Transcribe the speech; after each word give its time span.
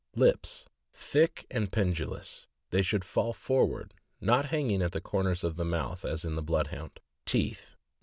Lips.— 0.15 0.65
Thick 0.95 1.45
and 1.51 1.71
pendulous; 1.71 2.47
they 2.71 2.81
should 2.81 3.05
fall 3.05 3.33
forward 3.33 3.93
(not 4.19 4.47
hang 4.47 4.81
at 4.81 4.93
the 4.93 4.99
corners 4.99 5.43
of 5.43 5.57
the 5.57 5.63
mouth 5.63 6.03
as 6.03 6.25
in 6.25 6.33
the 6.33 6.41
Blood 6.41 6.69
hound). 6.69 6.99
Teeth. 7.23 7.75